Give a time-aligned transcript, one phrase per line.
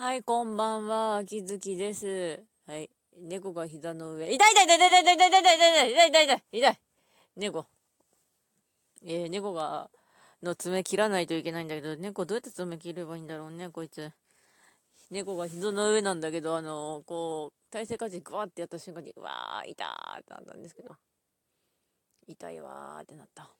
[0.00, 1.16] はい、こんばんは。
[1.16, 2.42] 秋月です。
[2.66, 2.88] はい。
[3.20, 4.32] 猫が膝の上。
[4.32, 6.80] 痛い痛い痛い痛い痛い痛い痛い痛い痛い痛い痛い痛い痛い
[7.36, 7.66] 猫。
[9.04, 9.90] えー、猫が、
[10.42, 14.10] の爪切らないといけないんだけど、猫どうやって爪切ればいいんだろうね、こいつ。
[15.10, 20.96] 猫が膝の上なんだけど、あのー、こう、体勢かじグワーってやった瞬間に、うわー、痛ーってなったんですけど。
[22.26, 23.50] 痛いわーってなった。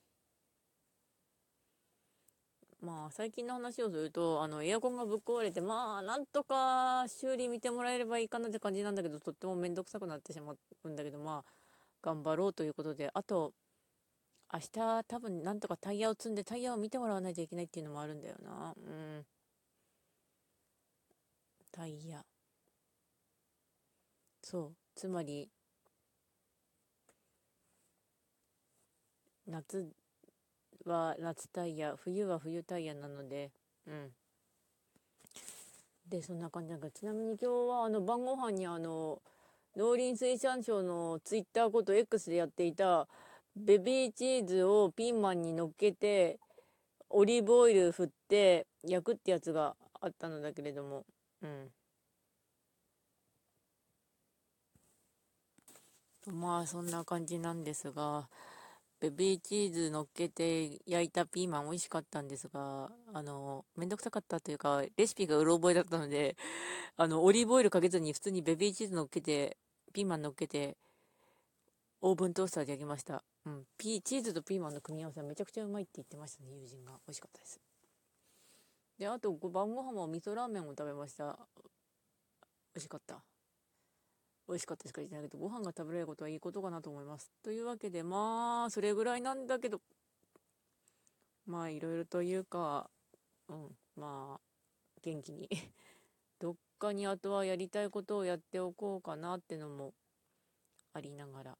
[2.81, 11.51] まあ、最近の話をすると、あの、エアコンがぶっ壊れて、まあ、なんとか修理見てもらえればいいかなって感じなんだけど、とってもめんどくさくなってしまうんだけど、まあ、
[12.01, 13.53] 頑張ろうということで、あと、
[14.53, 18.73] 明日多分なんとかタイヤを積んでタイヤを見てもらわないといけないっていうのもあるんだよな。
[18.77, 19.25] うん。
[21.71, 22.25] タイヤ。
[24.43, 24.75] そう。
[24.95, 25.49] つまり、
[29.45, 29.91] 夏
[30.85, 33.51] は夏タイヤ、冬は冬タイヤなので、
[33.87, 34.11] うん。
[36.07, 39.21] で、そんな感じなんか、ちなみに今日はあの晩ご飯にあの、
[39.75, 43.07] 農林水産省のツイッターこと X でやっていた、
[43.55, 46.39] ベビーチーズをピーマンに乗っけて、
[47.09, 51.05] オリーブオイル振って焼くってやつがあったのだけれども、
[51.41, 51.71] うん。
[56.27, 58.27] まあそんな感じなんですが、
[59.01, 66.37] ベビーチーズ乗っけて焼いたピーマン美味しかったんですが、あの、めんどくさかったというか、レシピがうろ覚えだったので、
[66.97, 69.57] あの、オリーブオイルかけずに普通にベビーチーズ乗っけて、
[69.91, 70.77] ピーマン乗っけて、
[72.01, 73.23] オーブントースターで焼きました。
[73.45, 73.65] うん。
[73.75, 76.91] ピー、チーズとピーマンの組み合わせはめちゃくちゃうまいって言ってましたね、友人が。
[77.07, 77.59] 美味しかったです。
[78.99, 81.39] で、あと、晩ご飯は味噌ラーメンを食べました。
[81.55, 83.23] 美味しかった。
[84.51, 87.31] 美味しかったしか言ってないけど、ご飯が食べられることはいいことかなと思います。
[87.41, 89.79] というわけで、まあ、それぐらいなんだけど、
[91.45, 92.89] まあ、いろいろというか、
[93.47, 94.41] うん、まあ、
[95.01, 95.47] 元気に
[96.37, 99.93] どっかにあとはやりたいことをやっておこうかなってのも
[100.91, 101.57] ありながら、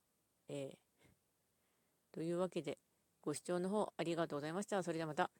[0.49, 2.77] えー、というわけで、
[3.21, 4.83] ご視聴の方ありがとうございました。
[4.83, 5.31] それではまた。